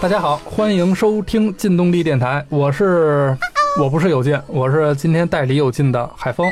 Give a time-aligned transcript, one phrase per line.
[0.00, 3.36] 大家好，欢迎收听劲动力电台，我是
[3.80, 6.46] 我不是有劲，我是今天代理有劲的海峰。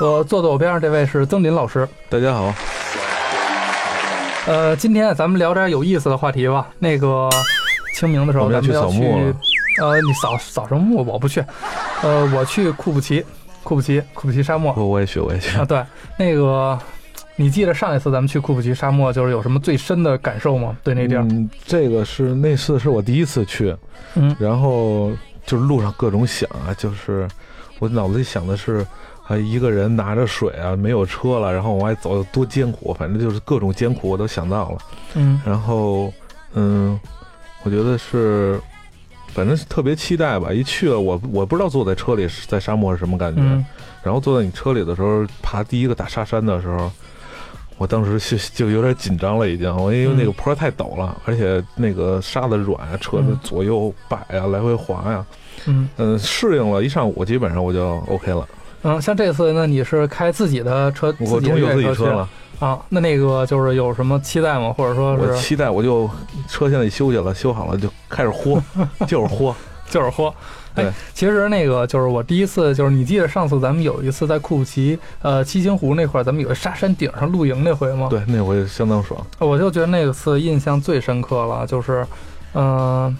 [0.00, 1.88] 呃，坐在我边上这位是曾林老师。
[2.08, 2.54] 大家好，
[4.46, 6.68] 呃，今天咱们聊点有意思的话题吧。
[6.78, 7.28] 那个
[7.94, 9.34] 清明的时候，我们咱们要要去扫墓
[9.80, 11.04] 呃，你扫扫什么墓？
[11.04, 11.42] 我不去。
[12.02, 13.24] 呃，我去库布齐，
[13.64, 14.72] 库布齐，库布齐沙漠。
[14.76, 15.64] 我我也去，我也去啊，。
[15.64, 15.82] 对，
[16.16, 16.78] 那个，
[17.40, 20.76] 你记得上一次咱们去库布齐沙漠，就是有什么最深的感受吗？
[20.84, 23.74] 对那地儿，嗯，这个是那次是我第一次去，
[24.14, 25.10] 嗯然后
[25.46, 27.26] 就是路上各种想啊，就是
[27.78, 28.86] 我脑子里想的是，
[29.26, 34.78] 啊，一个人拿着水啊，没有车了，然后往外走有多艰苦，反正就是各种艰苦我都想到了。
[35.14, 36.12] 嗯然后，
[36.52, 37.00] 嗯，
[37.62, 38.60] 我觉得是，
[39.28, 40.52] 反正是特别期待吧。
[40.52, 43.40] 一去了，我我不知道坐在车里是在沙漠是什么感觉。
[43.40, 43.64] 嗯
[44.02, 46.90] 然后坐在你车里的时候，爬第一个大沙山的时候，
[47.80, 55.24] 我当时就就有点紧张了，已经，我因为那个坡太陡了，而且那个沙子软啊，车子嗯左右摆啊，来回滑呀、
[55.64, 58.46] 嗯嗯，适应了一上午，基本上我就 OK 了。
[58.82, 62.28] 嗯，像这次呢，你是开自己的车，我终于有自己车了，
[62.58, 62.78] 啊？
[62.90, 64.74] 那那个就是有什么期待吗？
[64.74, 66.06] 或者说是我期待我就
[66.48, 68.62] 车现在修去了，修好了就开始豁，
[69.08, 69.56] 就是豁。
[69.88, 70.32] 就是豁？
[70.74, 78.08] 哎对，其实那个就是我第一次，就是你记得上次咱们有一次在库布齐呃七星湖那块儿，咱们有个沙山顶上露营那回吗？
[78.08, 79.20] 对，那回相当爽。
[79.38, 82.06] 我就觉得那次印象最深刻了，就是，
[82.54, 83.16] 嗯、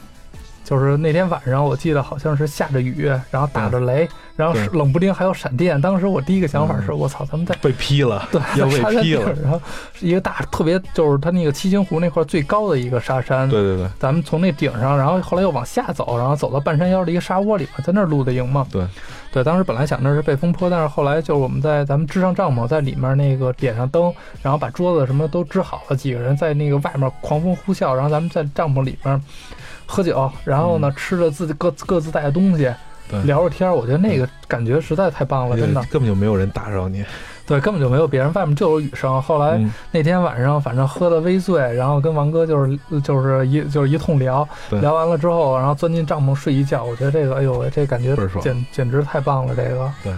[0.65, 4.09] 就是那天晚上，我记得好像是下着雨，然后打着雷，
[4.41, 5.78] 然后是冷不丁还有闪电。
[5.78, 9.60] 当时我第一个想法是，嗯我操，咱们在被劈了，对要被劈了，然后
[9.92, 13.48] 是一个大特别，就是它那个七星湖那块最高的一个沙山。
[13.48, 18.66] 对对对咱们从那顶上，然后后来又往下走，然后走到半山腰的一个沙窝里面，在那儿露的营嘛。
[18.72, 18.86] 对，
[19.30, 29.22] 对，当时本来想那是背风坡，但是后来就是我们在咱们支上帐篷，在里面那个点上灯，然后把桌子什么都支好了，几个人在那个外面狂风呼啸，然后咱们在帐篷里面
[29.86, 32.74] 喝酒，然后呢、吃着自己各各自带的东西，对
[33.25, 35.80] 聊着天儿，我觉得那个感觉实在太棒了，真的。
[35.90, 37.05] 根本就没有人打扰你。
[37.46, 39.20] 对，根本就没有别人，外面就有雨声。
[39.20, 46.85] 后来嗯，那天晚上，反正喝的微醉，然后跟王哥就是就是一就是一通聊，聊完了之后，然后钻进帐篷睡一觉。
[46.85, 49.92] 我觉得这个，哎呦喂，这感觉简简直太棒了，这个。
[50.05, 50.12] 对。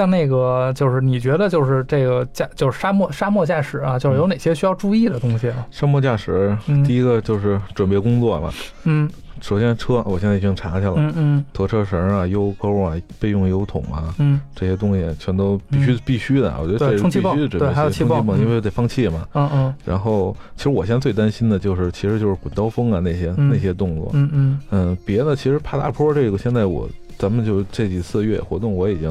[0.00, 5.66] 像那个，就是你觉得就是这个驾，就是沙漠沙漠驾驶啊，就是有哪些需要注意的东西啊？
[5.70, 8.50] 沙漠驾驶嗯第一个就是准备工作了。
[8.84, 9.08] 嗯
[9.42, 16.54] 首先车，我现在已经查去了，嗯嗯拖车绳啊、油钩啊、备用油桶啊，嗯这些东西全都必须、嗯必须的。
[16.60, 19.26] 我觉得这必须准备对还有气泵因为得放气嘛。
[19.32, 24.10] 嗯嗯然后，其实我现在最担心的就是，其实就是滚刀锋啊那些、嗯那些动作。
[24.12, 29.10] 嗯嗯嗯，别的其实爬大坡这个，现在我咱们就这几次越野活动，我已经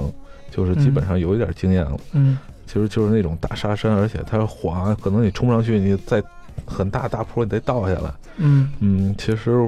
[0.50, 1.98] 就是基本上有一点经验了。
[2.14, 2.38] 嗯
[2.68, 6.22] 其实就是那种大沙山，而且它滑，可能你冲不上去，你再
[6.68, 8.14] 很大大坡你得倒下来。
[8.38, 9.68] 嗯嗯，其实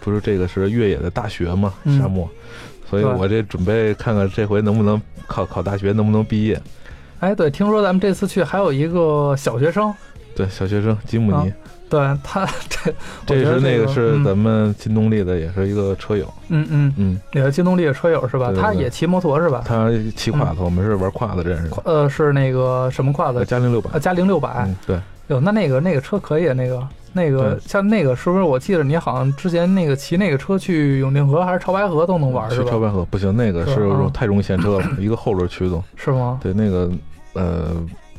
[0.00, 2.28] 不是这个是越野的大学嘛，嗯沙漠，
[2.90, 6.60] 所以我这准备看看这回能不能考考大学，能不能毕业。
[7.20, 9.94] 哎，对，听说咱们这次去还有一个小学生，
[10.36, 11.52] 对，小学生吉姆尼，
[11.88, 12.92] 对他这，
[13.24, 16.26] 这是那个嗯是咱们金动力的，也是一个车友。
[16.48, 18.52] 嗯嗯，嗯，也是金东力的车友是吧？
[18.54, 19.62] 他也骑摩托是吧？
[19.64, 21.76] 他骑胯子，我们是玩胯子认识的。
[21.84, 23.44] 呃，是那个什么胯子？
[23.44, 24.66] 嘉陵六百呃，，嘉陵六百。
[24.66, 28.42] 嗯，对，哟，那那个那个车可以，那个那个像那个是不是？
[28.42, 32.64] 我记得你好像之前那个骑那个车去永定河还是潮白河都能玩是吧？
[32.64, 35.82] 去潮白河不行，那个是太容易陷车了，一个后轮驱动。
[35.96, 36.38] 是吗？
[36.42, 36.90] 对，那个
[37.32, 37.70] 呃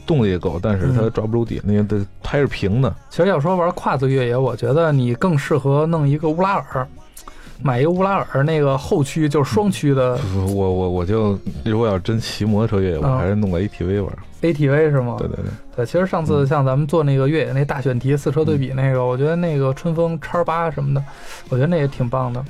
[0.08, 2.96] 动力也够，但是它嗯抓不住底，那个的胎是平的。
[3.10, 6.88] 其实要说玩跨子越野，我觉得你更适合弄一个乌拉尔，
[7.62, 14.18] 买一个乌拉尔那个后驱就是双驱的我我我就如果要真骑摩托车越野，我啊还是弄个 ATV 玩。
[14.42, 15.16] ATV 是吗？
[15.18, 15.46] 对对对，
[15.78, 21.04] 对，其实上次嗯像咱们做那个越野那大选题四车对比那个，我觉得那个春风叉八什么的，
[21.50, 22.44] 我觉得那也挺棒的。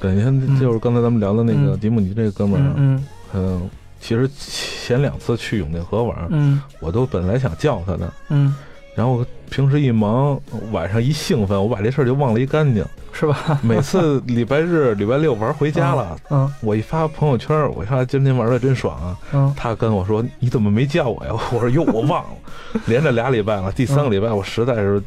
[0.00, 3.04] 对，你看，就是刚才咱们聊的那个嗯吉姆尼这个哥们儿啊，嗯
[3.34, 3.70] 嗯，
[4.00, 4.28] 其实
[4.88, 8.54] 前两次去永定河玩，嗯我都本来想叫他的，嗯
[8.94, 10.40] 然后平时一忙，
[10.72, 12.82] 晚上一兴奋，我把这事儿就忘了一干净。
[12.82, 13.60] 嗯，是吧？
[13.62, 19.16] 每次礼拜日、礼拜六玩回家了， 嗯我一发朋友圈，我说今天玩的真爽啊。
[19.34, 22.30] 嗯他跟我说：“你怎么没叫我呀？” 我说：“哟，我忘了。
[22.88, 25.00] ”连着俩礼拜了，第三个礼拜我实在是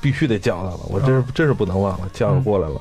[0.00, 2.80] 必须得叫他了，我真是真是不能忘了，叫着过来了。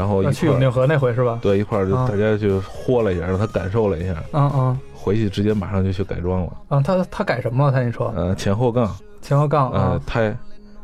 [0.00, 1.38] 然后一去永定河那回是吧？
[1.42, 6.52] 对一块儿就啊大家去豁了一下，让他感受了一下，嗯嗯回去直接马上就去改装了。
[6.68, 7.72] 啊，他他改什么了？
[7.72, 10.34] 他那车呃，前后杠，前后杠呃啊，，胎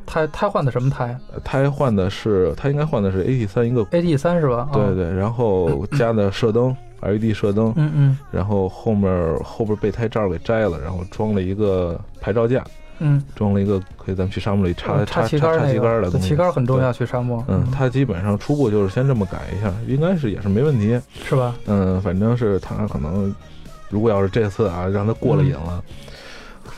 [0.04, 4.68] 胎胎换的什么胎胎换的是他应该换的是 AT 三一个，？AT 三是吧？
[4.70, 12.64] 啊，对对，然后 加的射灯 LED 射灯，嗯嗯然后后面后边备胎罩给摘了，然后装了一个牌照架，
[12.98, 16.28] 嗯，装了一个可以咱们去沙漠里插呃插旗杆的东西。
[16.28, 17.44] 旗杆很重要，去沙漠。
[17.48, 21.00] 嗯，他基本上初步就是先这么改一下，应该是也是没问题。
[21.24, 21.54] 是吧？
[21.66, 23.34] 嗯，反正是他可能，
[23.90, 25.82] 如果要是这次啊让他过了瘾了，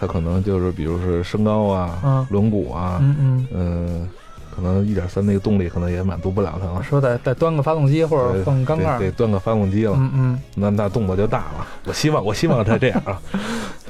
[0.00, 3.46] 他可能就是比如是身高啊、嗯轮毂啊，嗯嗯。
[3.52, 4.08] 嗯，
[4.54, 6.82] 可能一点三那个动力可能也满足不了他了。
[6.82, 11.66] 说得得端个发动机或者对换个缸盖得得，端个发动机了，嗯嗯那那动作就大了。
[11.84, 13.22] 我希望我希望他这样啊，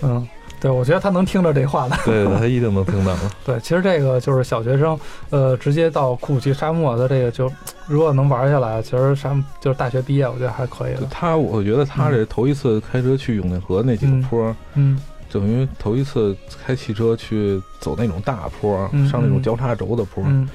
[0.03, 0.29] 嗯，
[0.61, 1.97] 对，我觉得他能听着这话的。
[2.05, 3.21] 对对， 他一定能听到的。
[3.45, 4.99] 对，其实这个就是小学生，
[5.31, 7.51] 呃，直接到库布齐沙漠的这个就，
[7.87, 15.01] 如果能玩下来，其实沙就是大学毕业，我觉得还可以他，我觉得他这头一次开车去永定河那几个坡，嗯
[15.31, 16.35] 等于头一次
[16.65, 20.49] 开汽车去走那种大坡，嗯上那种嗯交叉轴的坡，嗯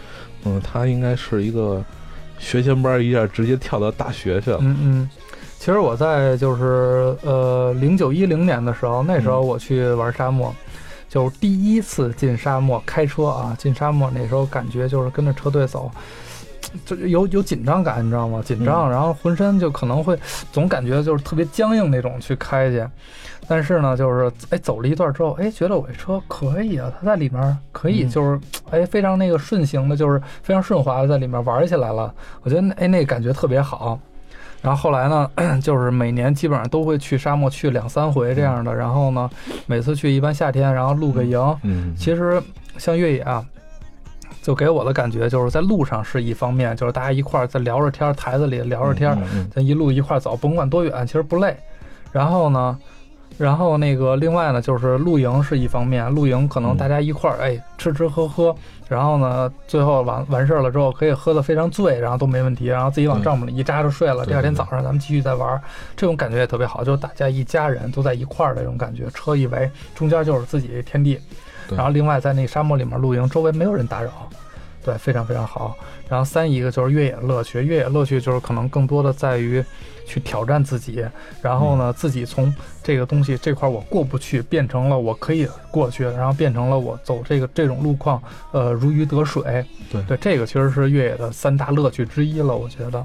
[0.46, 1.84] 嗯，他应该是一个
[2.40, 4.58] 学前班一下直接跳到大学去了。
[4.62, 5.10] 嗯嗯。
[5.63, 10.54] 其实我在就是呃零九一零年的时候，那时候嗯我去玩沙漠，
[11.07, 15.89] 就是第一次进沙漠开车啊，进沙漠那时候感觉就是跟着车队走。
[16.86, 18.42] 就有有紧张感，你知道吗？
[18.44, 20.19] 紧张，嗯然后浑身就可能会
[20.51, 22.86] 总感觉就是特别僵硬那种去开去，
[23.48, 28.38] 但是呢，就是哎走了一段之后，哎觉得我这车可以啊，它在里面可以嗯就是
[28.69, 32.13] 哎非常那个顺行的，就是非常顺滑的在里面玩起来了。
[32.42, 33.98] 我觉得那哎那感觉特别好。
[34.63, 35.30] 然后后来呢，
[35.62, 38.74] 就是每年基本上都会去沙漠去两三回这样的。
[38.74, 39.30] 然后呢，
[39.68, 41.38] 每次去一般夏天，然后露个营。
[41.63, 42.42] 嗯，其实
[42.77, 43.45] 像越野啊，
[44.42, 49.15] 就给我的感觉就是在路上是一方面，就是大家一块儿在聊着天儿，台子里聊着天
[49.54, 51.56] 咱一路一块儿走，甭管多远，其实不累。
[52.13, 52.80] 然后呢，
[53.38, 58.56] 然后那个另外呢，就是露营是一方面，露营可能嗯大家一块儿哎吃吃喝喝，
[58.88, 65.62] 然后呢最后完完事儿了之后可以喝得非常醉，然后都没问题，然后自己往帐篷里一扎就睡了，第二天早上咱们继续再玩儿，
[65.96, 71.20] 这种感觉也特别好，就是大家一家人都在一块儿的这种感觉，车一围，中间就是自己天地，
[71.68, 74.12] 对然后另外在那沙漠里面露营，周围没有人打扰。
[74.86, 75.78] 对，非常非常好。
[76.10, 79.64] 然后三一个就是越野乐趣，越野乐趣就是可能更多的在于
[80.06, 81.06] 去挑战自己，
[81.42, 82.54] 然后呢，自己从
[82.84, 88.22] 这个东西这块儿我过不去，变成了我可以过去，然后变成了我走这个这种路况，
[88.52, 89.66] 呃，如鱼得水。
[89.92, 93.04] 对对，这个其实是越野的三大乐趣之一了，我觉得。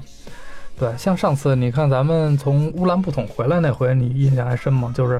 [0.77, 4.93] 对，像上次你看咱们从乌兰布统回来那回，你印象还深吗？
[4.95, 5.19] 就是。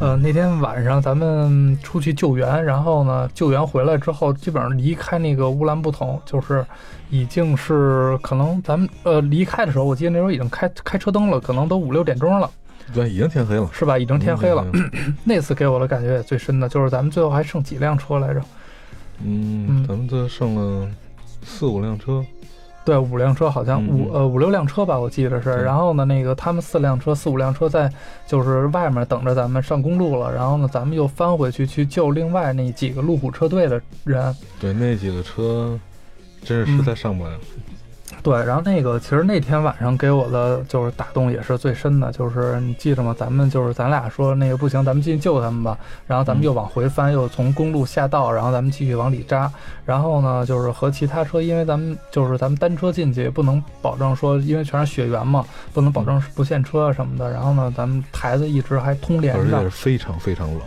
[0.00, 6.66] 呃，那天晚上咱们出去救援，然后呢，救援回来之后，基本上离开那个乌兰布统，就是
[7.10, 12.50] 已经是可能咱们呃离开的时候，我记得那时候已经开开车灯了，可能都五六点钟了，
[12.92, 13.96] 对，已经天黑了，是吧？
[13.96, 14.66] 已经天黑了。
[14.72, 14.90] 嗯。
[15.24, 18.40] 那次给我的感觉也最深的就是咱们最后还剩几辆车来着？
[19.22, 20.90] 嗯嗯，咱们这剩了
[21.44, 22.22] 四五辆车，
[22.84, 25.50] 对，五辆车好像嗯五嗯呃五六辆车吧，我记得是。
[25.62, 27.90] 然后呢，那个他们四辆车四五辆车在
[28.26, 34.36] 就是外面等着咱们上公路了，然后呢，咱们又翻回去去救另外那几个路虎车队的人。
[34.60, 35.78] 对，那几个车
[36.42, 37.30] 真是实在上不了。
[38.24, 43.14] 对，然后那个其实那天晚上给我的就是打动也是最深的，就是你记着吗？
[43.18, 45.78] 咱们就是咱俩说那个不行，咱们进去救他们吧。
[46.06, 49.52] 然后咱们嗯又往回翻，又从公路下道，然后咱们继续往里扎。
[49.84, 55.44] 然后呢，就是和其他车，因为咱们就是咱们单车进去也不能保证说，因为全是雪原嘛，
[55.74, 57.30] 不能保证不限车啊什么的。
[57.30, 60.60] 然后呢，咱们台子一直还通连着而且非常非常冷。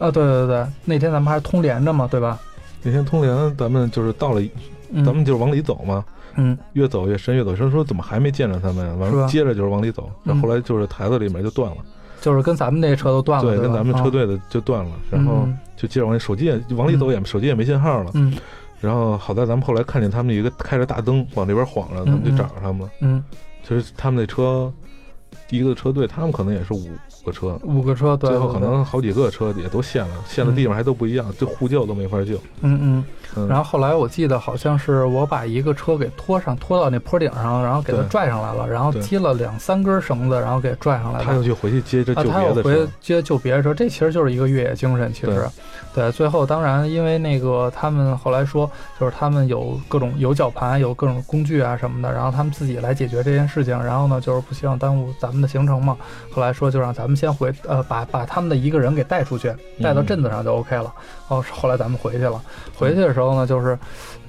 [0.00, 2.40] 啊，对对对，那天咱们还通连着嘛，对吧？
[2.82, 4.42] 那天通联，咱们就是到了，
[4.90, 6.14] 嗯、咱们就是往里走嘛，嗯
[6.72, 7.70] 越走越深，越走深。
[7.70, 8.94] 说怎么还没见着他们呀？
[8.94, 11.78] 完了，接着就是往里走，然嗯后后来就是台子里面就断了，
[12.20, 18.10] 就是跟咱们那车都断了，对，跟咱们车啊队的就断了，然后嗯就接着往里，手机也往里走也手机也没信号了。
[18.14, 18.32] 嗯
[18.80, 22.90] 然后好在咱们后来看见他们一个开着大灯往这边晃着，咱们就找着他们了。
[23.00, 23.24] 嗯，
[23.66, 24.70] 其实他们那车，
[25.50, 26.88] 一个车队，他们可能也是五
[27.24, 32.34] 个车，五个车，对，最后可能好几个车也都陷了，陷的地方还都不一样，就互救都没法救。
[32.60, 33.04] 嗯嗯。
[33.36, 41.24] 嗯，然后后来我记得好像是我把一个车给拖上，拖到那坡顶上，然后给它拽上来了，然后接了两三根绳子，然后给拽上来了。
[41.24, 42.92] 他又去回去接着啊，救他又回别的车。
[43.00, 45.12] 接救别的车，这其实就是一个越野精神。
[45.12, 45.48] 其实，
[45.92, 53.76] 对，最后当然因为那个他们后来说，就是他们有各种有绞盘，有各种工具啊什么的，然后他们自己来解决这件事情。
[53.82, 55.96] 然后呢，就是不希望耽误咱们的行程嘛。
[56.30, 59.48] 后来说就让咱们先回，呃，把把他们的一个人给带出去，
[59.82, 60.92] 带到嗯镇子上就 OK 了。
[61.28, 62.40] 哦，后来咱们回去了，
[62.76, 63.78] 回去的时候呢，就是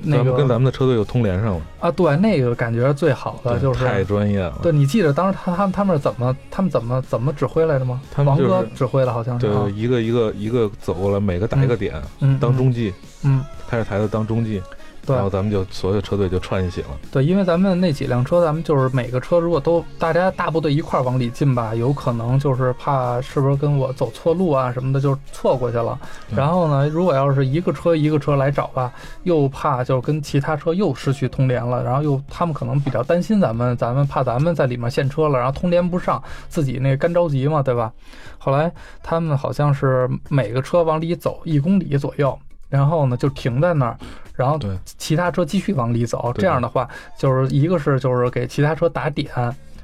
[0.01, 4.59] 那个咱跟咱们的车队又通连上了，啊，对，那个感觉最好的，就是太专业了。
[4.63, 7.99] 对你记得当时他他们他们是怎么他们怎么怎么指挥来的吗？
[8.17, 14.61] 王他们就是哥指挥的，好像对，一个一个一个走过来，每个打一个点，嗯，当中继，嗯，开着台子当中继。
[15.05, 16.87] 对然后咱们就所有车队就串一起了。
[17.11, 25.99] 对，因为咱们那几辆车，咱们就是每个车如果都大家大部队一块儿往里进吧，有可能就是怕是不是跟我走错路啊什么的，就错过去了。
[26.35, 28.91] 然后呢，如果要是一个车一个车来找吧，
[29.23, 37.91] 又怕就跟其他车又失去通联了，然后又他们可能比较担心咱们，咱们怕咱们在里面陷车了，然后通联不上，自己那干着急嘛，对吧？
[38.37, 38.71] 后来
[39.01, 42.37] 他们好像是每个车往里走一公里左右，
[42.75, 43.97] 然后呢就停在那儿，
[44.35, 46.33] 然后对其他车继续往里走。
[46.35, 49.29] 这样的话，就是一个是就是给其他车打点，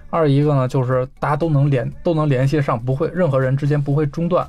[0.09, 4.45] 二一个呢就是大家都能联都能联系上，不会任何人之间不会中断。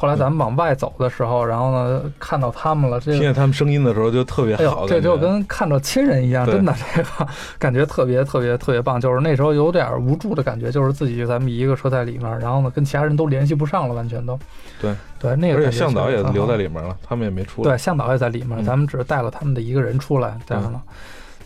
[0.00, 7.28] 后来咱们往外走的时候，然后呢看到他们了，这个听见他们声音的时候就特别好，这就跟看着亲人一样，真的，这个
[7.58, 8.98] 感觉特别特别特别棒。
[8.98, 14.38] 就是那时候有点无助的感觉，就是自己咱们一个车在里面，然后呢跟其他人都联系不上了，完全都。
[14.80, 17.68] 对对，那个而且向导也留在里面了，他们也没出来。
[17.68, 20.80] 对，向导也在里面，嗯咱们只是带了他们的一个人出来，这样的。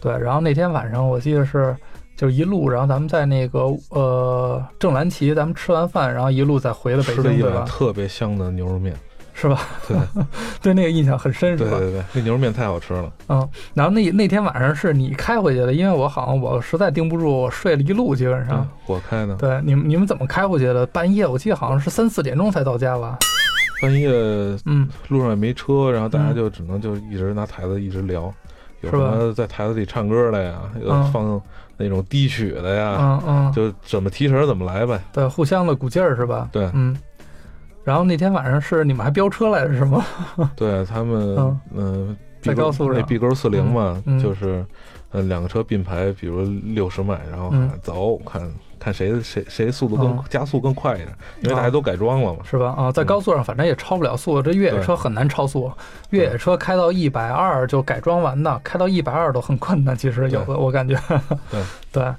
[0.00, 1.75] 对，然后那天晚上我记得是
[2.16, 7.64] 就是一路，然后咱们在那个呃正蓝旗，咱们吃完饭，然后一路再回了北京，吃了一碗对吧？
[7.66, 8.94] 特别香的牛肉面，
[9.33, 9.61] 是吧？
[9.88, 9.97] 对
[10.62, 11.71] 对那个印象很深，是吧？
[11.78, 13.12] 对对对，那牛肉面太好吃了。
[13.28, 20.87] 嗯，然后那那天晚上是你开回去的，因为我好像我实在盯不住，我睡了一路，基本对上。，我开的，对，你们你们怎么开回去的？
[20.87, 23.18] 半夜我记得好像是三四点钟才到家吧？
[23.83, 24.09] 半夜
[24.66, 28.33] 嗯，路上也没车，然后大家嗯就只能就一直拿台子一直聊，
[28.80, 31.42] 有什么在台子里唱歌的呀，有嗯放
[31.76, 35.00] 那种低曲的呀，嗯嗯，就怎么提神怎么来呗。
[35.12, 36.49] 对，互相的鼓劲儿是吧？
[36.52, 36.97] 对嗯。
[37.83, 40.04] 然后那天晚上是你们还飙车来着是吗？
[40.57, 44.64] 对他们嗯，呃，在高速上那 B 勾四零嘛就是
[45.11, 46.43] 呃两个车并排，比如
[46.75, 47.52] 六十迈，然后
[47.83, 48.40] 走，看
[48.85, 51.09] 看谁谁谁速度更嗯加速更快一点，
[51.41, 52.41] 因为大家都改装了嘛。
[52.45, 52.75] 是吧？
[52.76, 55.73] 啊，在高速上反正也超不了速，这越野车很难超速，
[56.11, 59.97] 越野车开到一百二就改装完的，开到一百二都很困难。
[59.97, 60.95] 其实有的我感觉，
[61.50, 62.14] 对 对，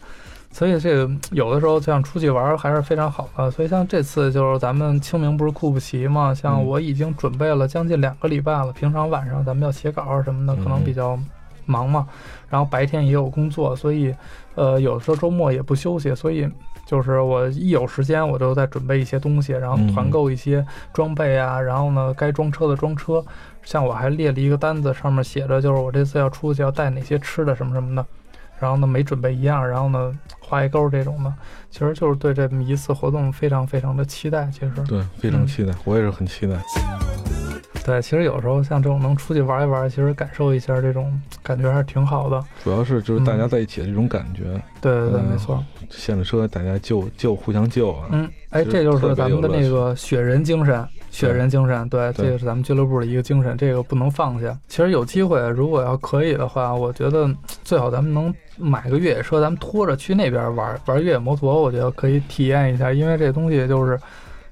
[0.52, 3.52] 所以这个有的时候像出去玩儿还是非常好的。
[3.52, 8.74] 所以像这次就是咱们清明不是库布齐嘛，像嗯我已经准备了将近两个礼拜了。
[8.74, 11.20] 平常晚上咱们要写稿儿什么的，可能嗯比较
[11.66, 12.08] 忙嘛，
[12.50, 14.14] 然后白天也有工作，所以
[14.56, 16.50] 呃有的时候周末也不休息，所以。
[16.86, 23.26] 就是我一有时间，我就在准备一些东西，然后团嗯购一些装备啊，然后呢，该装车的装车。
[23.64, 28.06] 像我还列了一个单子，上面写着就是我这次要出去要带哪些吃的什么什么的，
[28.60, 31.34] 然后呢没准备一样，然后呢画一勾这种的，
[31.72, 34.48] 其实就是对这么一次活动非常非常的期待。
[34.54, 36.56] 其实，对，非常嗯期待，我也是很期待。
[37.86, 42.44] 对，其实有时候像这种能出去玩一玩，其实感受一下这种感觉还是挺好的。
[42.64, 44.44] 主要是就是大家嗯在一起的这种感觉，
[44.82, 45.64] 对对对，嗯没错。
[45.92, 48.08] 陷了车大家救救互相救啊。
[48.12, 54.58] 嗯，哎，这就是咱们的那个雪人精神，雪人精神，对，对这个是咱们俱乐部的一个精神，这个不能放下。
[54.68, 57.30] 其实有机会，如果要可以的话，我觉得
[57.64, 64.00] 最好咱们能买个越野车，咱们拖着去那边玩玩越野摩托，我觉得可以体验一下，因为这东西就是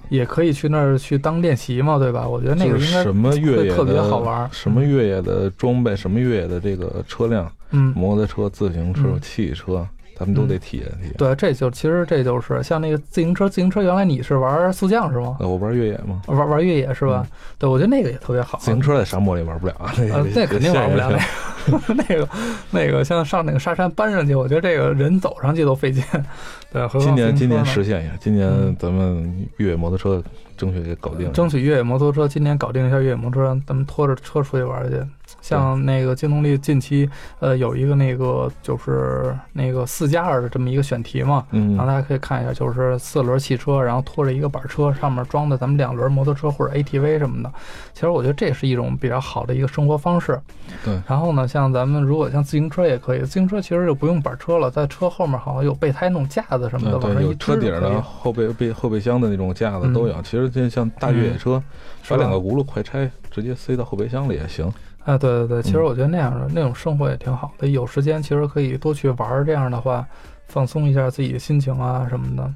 [0.10, 2.28] 也可以去那儿去当练习嘛，对吧？
[2.28, 7.94] 我觉得那个应该就是什么越野特别好玩什么越野的装备，什么越野的这个车辆，嗯。
[7.96, 9.88] 摩托车、自行车、嗯汽车，
[10.24, 11.14] 咱们都得体验体验。
[11.18, 15.38] 对，这就其实这就是像那个自行车，自行车原来你是玩速降是吗？
[15.40, 17.26] 呃，我玩越野嘛，玩玩越野是吧？
[17.60, 18.58] 对，我觉得那个也特别好。
[18.60, 21.18] 自行车在沙漠里玩不了，那呃，那肯定玩不了那
[21.96, 22.30] 那个，那个
[22.72, 26.04] 那个像上那个沙山搬上去，我觉得这个人走上去都费劲。
[26.72, 30.24] 对，今年今年实现一下，今年嗯咱们越野摩托车
[30.58, 31.32] 争取给搞定。
[31.32, 35.00] 争取越野摩托车，今年搞定一下越野摩托车，咱们拖着车出去玩去。
[35.44, 37.08] 像那个京动力近期
[37.40, 47.52] 呃有一个那个就是那个四加二的这么一个选题嘛，嗯然后大家可以看一下，就是四轮汽车，然后拖着一个板车，上面装的咱们两轮摩托车或者 ATV 什么的。
[47.94, 50.40] 其实我觉得这是一种比较好的一个生活方式。
[50.86, 60.22] 对然后呢，像咱们如果像自行车也可以，自行车其实就不用板车了，在车后面好像有备胎那种架子什么的，往上一有车顶的、后备备后备箱的那种架子嗯都有。
[60.22, 61.62] 其实就像大越野车，
[62.08, 64.72] 把两个轱辘快拆，直接塞到后备箱里也行。
[65.06, 67.68] 啊，对对对，其实嗯我觉得那样的、那种生活也挺好的。
[67.68, 70.06] 有时间其实可以多去玩儿，这样的话
[70.48, 72.54] 放松一下自己的心情啊什么的，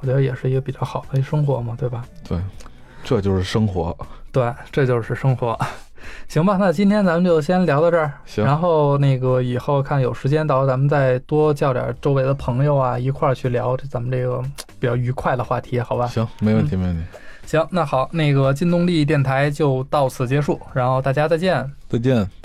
[0.00, 2.04] 我觉得也是一个比较好的一生活嘛，对吧？
[2.28, 2.38] 对，
[3.02, 3.96] 这就是生活。
[4.30, 5.58] 对，这就是生活。
[6.26, 8.12] 行吧，那今天咱们就先聊到这儿。
[8.24, 14.42] 行然后那个以后看有时间到时候，咱们再多叫点周围的朋友啊，一块儿去聊这咱们这个
[14.80, 16.06] 比较愉快的话题，好吧？
[16.08, 17.02] 行，没问题，没问题。
[17.46, 21.70] 行，那好，那个金动力电台就到此结束，然后大家再见。
[21.88, 22.41] 再见。